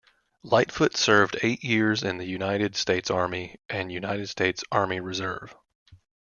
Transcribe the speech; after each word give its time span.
Lightfoot 0.41 0.97
served 0.97 1.37
eight 1.43 1.63
years 1.63 2.01
in 2.01 2.17
the 2.17 2.25
United 2.25 2.75
States 2.75 3.11
Army 3.11 3.57
and 3.69 3.91
United 3.91 4.29
States 4.29 4.63
Army 4.71 4.99
Reserve. 4.99 5.55